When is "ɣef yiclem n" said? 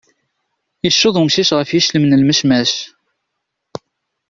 1.57-2.17